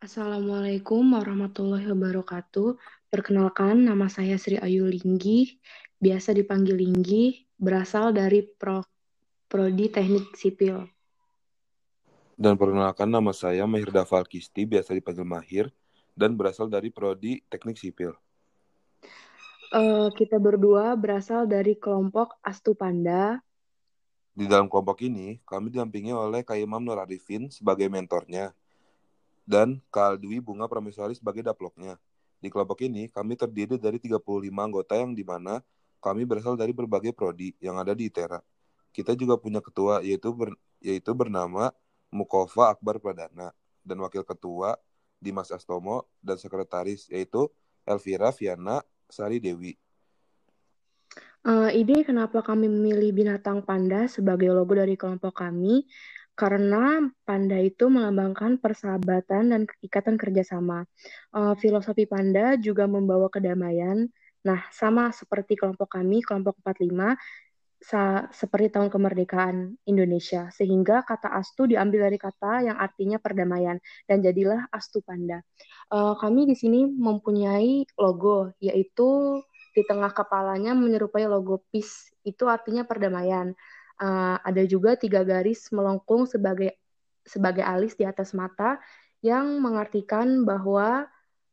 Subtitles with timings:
[0.00, 2.72] Assalamualaikum warahmatullahi wabarakatuh.
[3.12, 5.60] Perkenalkan, nama saya Sri Ayu Linggi,
[6.00, 8.80] biasa dipanggil Linggi, berasal dari Pro
[9.44, 10.88] Prodi Teknik Sipil.
[12.32, 15.66] Dan perkenalkan nama saya Mahir Dafal Kisti, biasa dipanggil Mahir,
[16.16, 18.16] dan berasal dari Prodi Teknik Sipil.
[19.68, 23.36] Uh, kita berdua berasal dari kelompok Astu Panda.
[24.32, 28.56] Di dalam kelompok ini, kami didampingi oleh Kak Imam Nur Arifin sebagai mentornya,
[29.50, 31.98] dan Kak Dwi Bunga Prameswari sebagai daploknya.
[32.38, 34.22] Di kelompok ini, kami terdiri dari 35
[34.62, 35.58] anggota yang di mana
[35.98, 38.38] kami berasal dari berbagai prodi yang ada di ITERA.
[38.94, 41.74] Kita juga punya ketua yaitu ber, yaitu bernama
[42.14, 43.50] Mukova Akbar Pradana
[43.82, 44.78] dan wakil ketua
[45.18, 47.50] Dimas Astomo dan sekretaris yaitu
[47.84, 48.80] Elvira Viana
[49.10, 49.74] Sari Dewi.
[51.40, 55.88] Uh, ide kenapa kami memilih binatang panda sebagai logo dari kelompok kami
[56.40, 60.88] karena Panda itu melambangkan persahabatan dan ikatan kerjasama.
[61.36, 64.08] Uh, filosofi Panda juga membawa kedamaian.
[64.40, 67.12] Nah, sama seperti kelompok kami, kelompok 45,
[67.80, 70.48] sa seperti tahun kemerdekaan Indonesia.
[70.48, 73.76] Sehingga kata Astu diambil dari kata yang artinya perdamaian
[74.08, 75.44] dan jadilah Astu Panda.
[75.92, 79.44] Uh, kami di sini mempunyai logo, yaitu
[79.76, 83.52] di tengah kepalanya menyerupai logo peace, itu artinya perdamaian
[84.00, 86.74] uh, ada juga tiga garis melengkung sebagai
[87.22, 88.80] sebagai alis di atas mata
[89.20, 91.06] yang mengartikan bahwa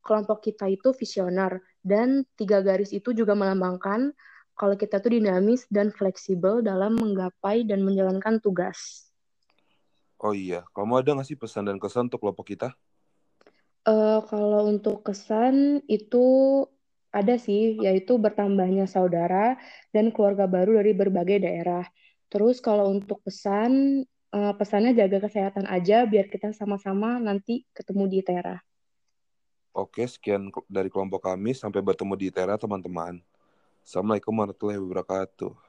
[0.07, 4.15] kelompok kita itu visioner dan tiga garis itu juga melambangkan
[4.57, 9.11] kalau kita tuh dinamis dan fleksibel dalam menggapai dan menjalankan tugas.
[10.17, 12.73] Oh iya, kamu ada nggak sih pesan dan kesan untuk kelompok kita?
[13.85, 16.65] Uh, kalau untuk kesan itu
[17.13, 19.61] ada sih, yaitu bertambahnya saudara
[19.93, 21.85] dan keluarga baru dari berbagai daerah.
[22.27, 24.03] Terus kalau untuk pesan,
[24.35, 28.57] uh, pesannya jaga kesehatan aja biar kita sama-sama nanti ketemu di Tera.
[29.77, 31.53] Oke, sekian dari kelompok kami.
[31.53, 33.21] Sampai bertemu di Tera, teman-teman.
[33.85, 35.66] Assalamualaikum warahmatullahi wabarakatuh.